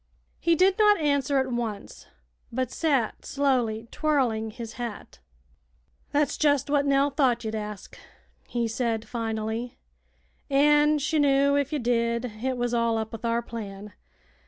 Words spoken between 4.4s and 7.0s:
his hat. "That's jet' what